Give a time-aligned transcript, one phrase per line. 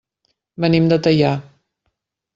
[0.65, 1.37] Venim de Teià.